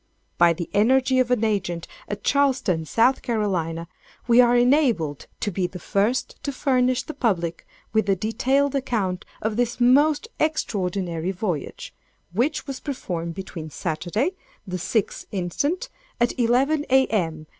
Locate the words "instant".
15.31-15.87